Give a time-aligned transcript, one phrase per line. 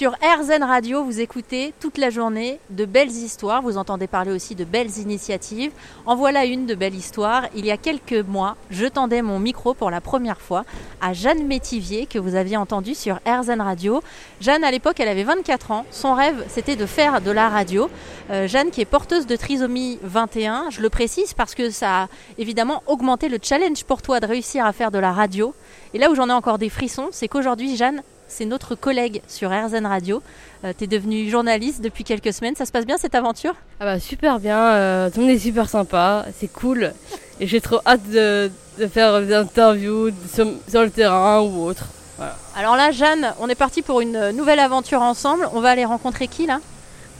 [0.00, 3.60] Sur RZN Radio, vous écoutez toute la journée de belles histoires.
[3.60, 5.72] Vous entendez parler aussi de belles initiatives.
[6.06, 7.48] En voilà une de belle histoire.
[7.54, 10.64] Il y a quelques mois, je tendais mon micro pour la première fois
[11.02, 14.02] à Jeanne Métivier, que vous aviez entendu sur RZN Radio.
[14.40, 15.84] Jeanne, à l'époque, elle avait 24 ans.
[15.90, 17.90] Son rêve, c'était de faire de la radio.
[18.30, 22.08] Euh, Jeanne, qui est porteuse de trisomie 21, je le précise parce que ça a
[22.38, 25.54] évidemment augmenté le challenge pour toi de réussir à faire de la radio.
[25.92, 29.50] Et là où j'en ai encore des frissons, c'est qu'aujourd'hui, Jeanne, c'est notre collègue sur
[29.50, 30.22] RZN Radio.
[30.64, 32.56] Euh, tu es devenue journaliste depuis quelques semaines.
[32.56, 33.54] Ça se passe bien cette aventure?
[33.80, 36.92] Ah bah super bien, euh, tout le monde est super sympa, c'est cool.
[37.40, 41.84] Et j'ai trop hâte de, de faire des interviews sur, sur le terrain ou autre.
[42.16, 42.36] Voilà.
[42.56, 45.48] Alors là, Jeanne, on est parti pour une nouvelle aventure ensemble.
[45.54, 46.60] On va aller rencontrer qui là?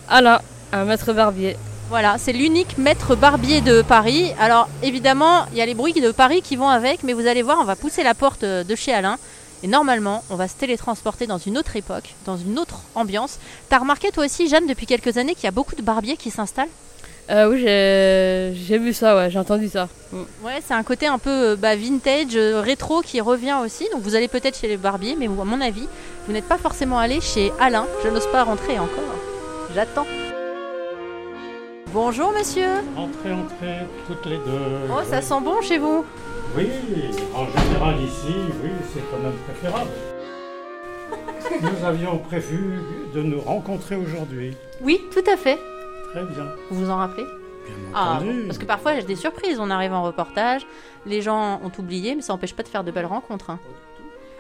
[0.09, 0.41] Alain,
[0.73, 1.57] un maître barbier.
[1.89, 4.33] Voilà, c'est l'unique maître barbier de Paris.
[4.39, 7.43] Alors évidemment, il y a les bruits de Paris qui vont avec, mais vous allez
[7.43, 9.17] voir, on va pousser la porte de chez Alain.
[9.63, 13.39] Et normalement, on va se télétransporter dans une autre époque, dans une autre ambiance.
[13.69, 16.31] T'as remarqué toi aussi, Jeanne, depuis quelques années, qu'il y a beaucoup de barbiers qui
[16.31, 16.69] s'installent?
[17.31, 17.61] Euh, oui,
[18.57, 19.89] j'ai vu ça, ouais, j'ai entendu ça.
[20.13, 20.17] Mm.
[20.45, 23.87] Ouais, c'est un côté un peu euh, bah, vintage, euh, rétro qui revient aussi.
[23.93, 25.87] Donc vous allez peut-être chez les barbiers, mais à mon avis,
[26.27, 27.87] vous n'êtes pas forcément allé chez Alain.
[28.03, 29.15] Je n'ose pas rentrer encore.
[29.75, 30.07] J'attends.
[31.93, 32.69] Bonjour monsieur.
[32.97, 34.89] Entrez, entrez, toutes les deux.
[34.91, 36.05] Oh, ça sent bon chez vous.
[36.57, 36.69] Oui,
[37.35, 39.91] en général ici, oui, c'est quand même préférable.
[41.63, 42.79] Nous avions prévu
[43.15, 44.57] de nous rencontrer aujourd'hui.
[44.83, 45.59] Oui, tout à fait.
[46.11, 47.23] Très bien, Vous vous en rappelez?
[47.25, 48.45] Bien Ah, entendu.
[48.47, 49.59] parce que parfois j'ai des surprises.
[49.61, 50.63] On arrive en reportage,
[51.07, 53.51] les gens ont oublié, mais ça n'empêche pas de faire de belles rencontres.
[53.51, 53.59] hein.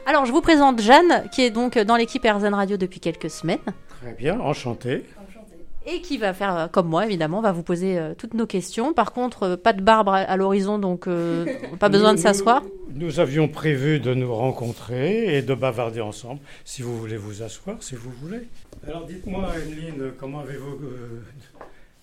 [0.06, 3.58] Alors, je vous présente Jeanne, qui est donc dans l'équipe RZN Radio depuis quelques semaines,
[4.03, 5.05] Très bien, enchanté.
[5.92, 8.92] Et qui va faire euh, comme moi, évidemment, va vous poser euh, toutes nos questions.
[8.92, 11.47] Par contre, euh, pas de barbe à, à l'horizon, donc euh,
[11.78, 12.62] pas besoin de s'asseoir.
[12.94, 16.41] Nous, nous avions prévu de nous rencontrer et de bavarder ensemble.
[16.64, 18.48] Si vous voulez vous asseoir, si vous voulez.
[18.86, 20.78] Alors dites-moi, Emeline, comment avez-vous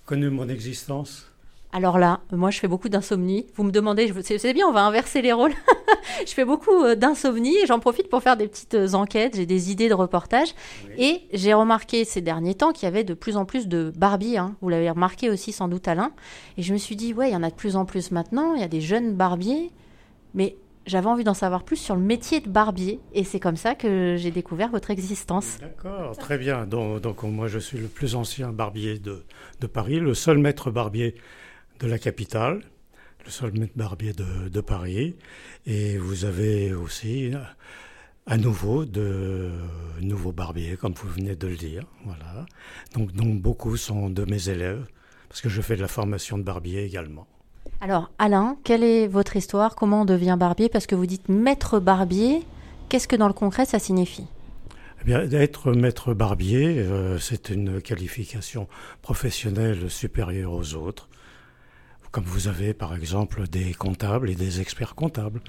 [0.05, 1.27] connu mon existence?
[1.73, 3.45] Alors là, moi, je fais beaucoup d'insomnie.
[3.55, 5.51] Vous me demandez, je vous- c'est c'est bien, on va inverser les rôles.
[6.25, 9.35] je fais beaucoup euh, d'insomnie et j'en profite pour faire des petites euh, enquêtes.
[9.35, 10.49] J'ai des idées de reportage.
[10.97, 14.37] Et j'ai remarqué ces derniers temps qu'il y avait de plus en plus de barbiers.
[14.37, 14.55] hein.
[14.61, 16.11] Vous l'avez remarqué aussi sans doute Alain.
[16.57, 18.53] Et je me suis dit, ouais, il y en a de plus en plus maintenant.
[18.55, 19.71] Il y a des jeunes barbiers.
[20.33, 22.99] Mais j'avais envie d'en savoir plus sur le métier de barbier.
[23.13, 25.57] Et c'est comme ça que j'ai découvert votre existence.
[25.59, 26.65] D'accord, très bien.
[26.65, 29.23] Donc, donc, moi, je suis le plus ancien barbier de,
[29.59, 31.15] de Paris, le seul maître barbier
[31.79, 32.61] de la capitale,
[33.27, 35.15] le seul maître barbier de, de Paris.
[35.65, 37.39] Et vous avez aussi euh,
[38.25, 39.51] à nouveau de
[40.01, 41.83] nouveaux barbiers, comme vous venez de le dire.
[42.05, 42.45] Voilà.
[42.95, 44.85] Donc, donc beaucoup sont de mes élèves,
[45.27, 47.27] parce que je fais de la formation de barbier également.
[47.81, 49.75] Alors, Alain, quelle est votre histoire?
[49.75, 50.69] Comment on devient barbier?
[50.69, 52.43] Parce que vous dites maître barbier.
[52.87, 54.25] Qu'est-ce que dans le concret ça signifie?
[55.01, 58.69] Eh bien, être maître barbier, euh, c'est une qualification
[59.01, 61.09] professionnelle supérieure aux autres.
[62.17, 65.39] Comme vous avez par exemple des comptables et des experts comptables.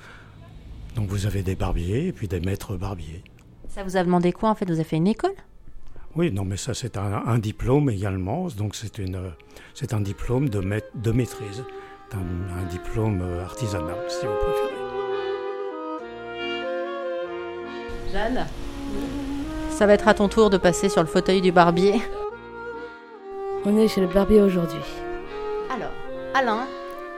[0.96, 3.24] Donc vous avez des barbiers et puis des maîtres barbiers.
[3.70, 4.66] Ça vous a demandé quoi en fait?
[4.66, 5.32] Vous avez fait une école?
[6.14, 8.48] Oui, non, mais ça c'est un, un diplôme également.
[8.48, 9.30] Donc c'est une, euh,
[9.72, 11.64] c'est un diplôme de, maît- de maîtrise,
[12.10, 14.74] C'est un, un diplôme euh, artisanal, si vous préférez.
[18.12, 18.46] Jeanne?
[19.70, 21.94] Ça va être à ton tour de passer sur le fauteuil du barbier.
[23.64, 24.82] On est chez le barbier aujourd'hui.
[26.38, 26.68] Alain,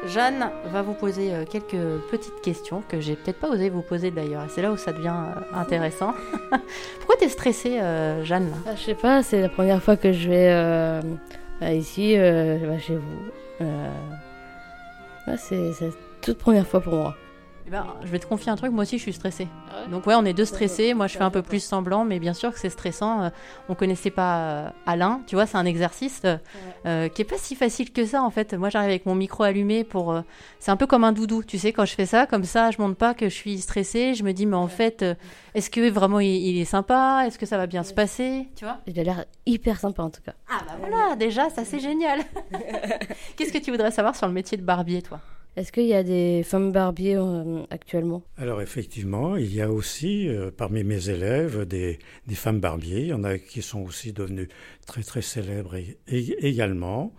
[0.06, 4.10] Jeanne va vous poser euh, quelques petites questions que j'ai peut-être pas osé vous poser
[4.10, 4.46] d'ailleurs.
[4.48, 6.14] C'est là où ça devient euh, intéressant.
[7.00, 8.50] Pourquoi t'es stressée, euh, Jeanne?
[8.66, 11.02] Ah, je sais pas, c'est la première fois que je vais
[11.60, 13.66] bah, ici, bah, chez vous.
[15.36, 15.88] C'est la
[16.22, 17.14] toute première fois pour moi.
[17.66, 19.46] Eh ben, Je vais te confier un truc, moi aussi je suis stressée.
[19.90, 20.94] Donc ouais, on est deux stressés.
[20.94, 23.22] Moi, je fais un peu plus semblant, mais bien sûr que c'est stressant.
[23.24, 23.28] Euh,
[23.68, 26.36] on connaissait pas euh, Alain, tu vois, c'est un exercice euh,
[26.86, 28.54] euh, qui est pas si facile que ça en fait.
[28.54, 30.12] Moi, j'arrive avec mon micro allumé pour.
[30.12, 30.22] euh,
[30.58, 32.80] c'est un peu comme un doudou, tu sais, quand je fais ça, comme ça, je
[32.80, 34.14] montre pas que je suis stressée.
[34.14, 35.14] Je me dis, mais en fait, euh,
[35.54, 37.24] est-ce que vraiment il, il est sympa?
[37.26, 38.48] Est-ce que ça va bien se passer?
[38.56, 38.78] Tu vois?
[38.86, 40.32] Il a l'air hyper sympa en tout cas.
[40.50, 42.20] Ah bah voilà, déjà, ça c'est génial.
[43.36, 45.20] Qu'est-ce que tu voudrais savoir sur le métier de barbier, toi?
[45.60, 48.22] Est-ce qu'il y a des femmes barbiers euh, actuellement?
[48.38, 51.98] Alors effectivement, il y a aussi euh, parmi mes élèves des,
[52.30, 53.00] femmes barbiers.
[53.00, 54.48] Il y en a qui sont aussi devenues
[54.86, 55.76] très très célèbres
[56.08, 57.12] également.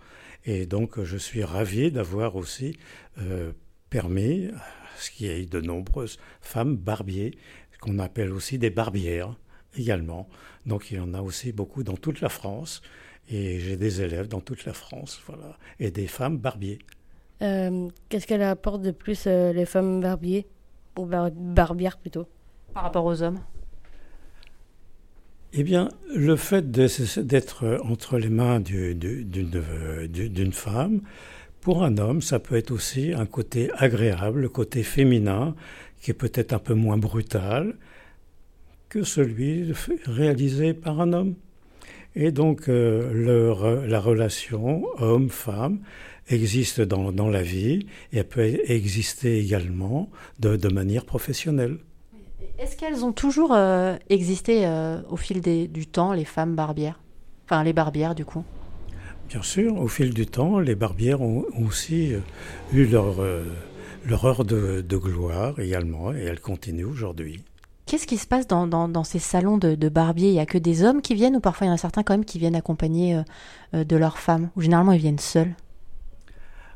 [0.44, 2.76] Et donc je suis ravi d'avoir aussi
[3.18, 3.52] euh,
[3.90, 4.48] permis
[4.96, 7.38] ce qu'il y ait de nombreuses femmes barbiers,
[7.80, 9.38] qu'on appelle aussi des barbières
[9.78, 10.28] également.
[10.66, 12.82] Donc il y en a aussi beaucoup dans toute la France.
[13.30, 16.80] Et j'ai des élèves dans toute la France, voilà, et des femmes barbiers.
[17.42, 20.46] Euh, Qu'est-ce qu'elle apporte de plus euh, les femmes barbiers?
[20.98, 22.26] Ou bar- barbières plutôt?
[22.74, 23.40] Par rapport aux hommes?
[25.52, 31.00] Eh bien, le fait d'être entre les mains d'une femme,
[31.60, 35.54] pour un homme, ça peut être aussi un côté agréable, le côté féminin,
[36.00, 37.74] qui est peut-être un peu moins brutal
[38.88, 39.72] que celui
[40.06, 41.34] réalisé par un homme.
[42.14, 45.80] Et donc, euh, la relation homme-femme
[46.28, 50.08] existe dans, la vie et elle peut exister également
[50.38, 51.78] de manière professionnelle.
[52.58, 57.00] Est-ce qu'elles ont toujours euh, existé euh, au fil du temps, les femmes barbières?
[57.44, 58.44] Enfin, les barbières, du coup?
[59.28, 62.20] Bien sûr, au fil du temps, les barbières ont, aussi euh,
[62.72, 63.16] eu leur,
[64.06, 67.42] leur heure de, gloire également, et elles continuent aujourd'hui.
[67.86, 70.28] Qu'est-ce qui se passe dans, ces salons de, de barbiers?
[70.28, 72.02] Il n'y a que des hommes qui viennent, ou parfois il y en a certains
[72.02, 73.20] quand même qui viennent accompagnés
[73.72, 74.50] de leurs femmes?
[74.56, 75.54] Ou généralement ils viennent seuls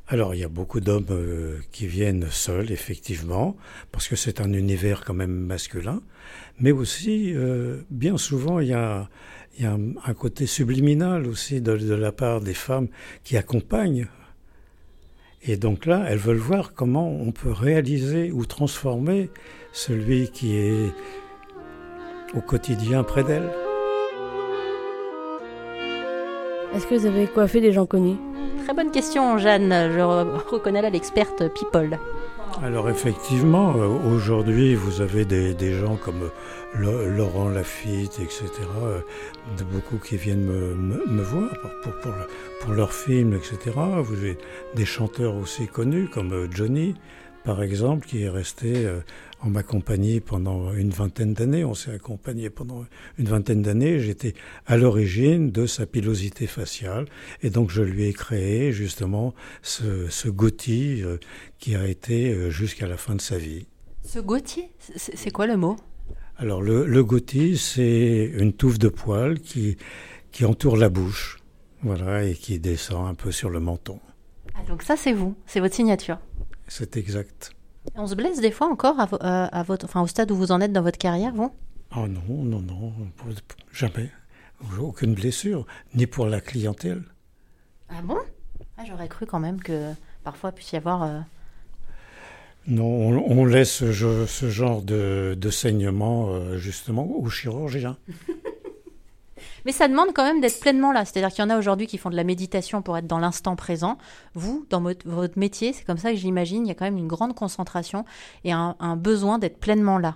[0.09, 3.57] alors il y a beaucoup d'hommes euh, qui viennent seuls, effectivement,
[3.91, 6.01] parce que c'est un univers quand même masculin,
[6.61, 9.09] mais aussi, euh, bien souvent, il y a,
[9.63, 12.89] un, côté subliminal aussi de, la part des femmes
[13.25, 14.07] qui accompagnent.
[15.43, 19.31] Et donc là, elles veulent voir comment on peut réaliser ou transformer
[19.73, 20.93] celui qui est
[22.35, 23.51] au quotidien près d'elles.
[26.75, 28.19] Est-ce que vous avez coiffé des gens connus?
[28.67, 29.93] Très bonne question, Jeanne.
[29.93, 32.01] Je reconnais là l'experte People.
[32.65, 36.31] Alors effectivement, euh, aujourd'hui, vous avez des, gens comme
[36.75, 38.49] Laurent Lafitte, etc.,
[38.83, 38.99] euh,
[39.71, 42.13] beaucoup qui viennent me, voir pour, pour,
[42.61, 43.71] pour, leurs films, etc.
[44.03, 44.37] Vous avez
[44.75, 46.97] des chanteurs aussi connus comme euh, Johnny,
[47.47, 48.87] par exemple, qui est resté
[49.41, 51.65] en ma compagnie pendant une vingtaine d'années.
[51.65, 52.85] On s'est accompagné pendant
[53.19, 54.01] une vingtaine d'années.
[54.01, 54.35] J'étais
[54.67, 57.07] à l'origine de sa pilosité faciale
[57.45, 59.33] et donc je lui ai créé justement
[59.63, 61.19] ce, ce euh,
[61.61, 63.67] qui a été euh, jusqu'à la fin de sa vie.
[64.03, 65.77] Ce Gauthier, c'est quoi le mot?
[66.39, 67.05] Alors le, le
[67.57, 69.77] c'est une touffe de poils qui,
[70.33, 71.39] qui entoure la bouche,
[71.83, 74.01] voilà, et qui descend un peu sur le menton.
[74.55, 76.19] Ah, donc ça c'est vous, c'est votre signature.
[76.69, 77.53] C'est exact.
[77.95, 79.09] On se blesse des fois encore à,
[79.59, 81.53] euh, votre, enfin, au stade où vous en êtes dans votre carrière, vous?
[81.97, 82.93] Oh non, non, non,
[83.73, 84.11] jamais.
[84.79, 87.03] Aucune blessure, ni pour la clientèle.
[87.89, 88.19] Ah bon?
[88.77, 89.93] Ah, J'aurais cru quand même que
[90.25, 91.03] parfois il puisse y avoir.
[91.03, 91.21] Euh,
[92.67, 93.93] non, on, laisse ce,
[94.51, 97.97] genre de, saignement euh, justement aux chirurgiens.
[99.67, 101.05] Mais ça demande quand même d'être pleinement là.
[101.05, 103.57] C'est-à-dire qu'il y en a aujourd'hui qui font de la méditation pour être dans l'instant
[103.57, 103.99] présent.
[104.35, 107.09] Vous, dans votre, métier, c'est comme ça que j'imagine, il y a quand même une
[107.09, 108.05] grande concentration
[108.45, 110.15] et un, besoin d'être pleinement là.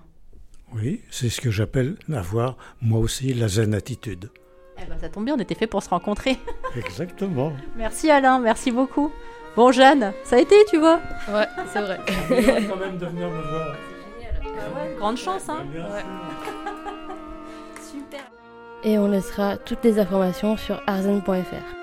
[0.73, 4.31] Oui, c'est ce que j'appelle avoir, moi aussi, la zen attitude.
[4.81, 6.38] Eh ben, ça tombe bien, on était fait pour se rencontrer.
[6.76, 7.52] Exactement.
[7.76, 9.11] merci Alain, merci beaucoup.
[9.56, 11.99] Bon, Jeanne, ça a été, tu vois Ouais, c'est vrai.
[12.69, 13.75] quand même de venir me voir.
[14.14, 14.97] C'est génial.
[14.97, 16.05] grande chance, hein ouais.
[17.91, 18.39] Super
[18.84, 21.79] et on laissera toutes les informations sur arzen.fr.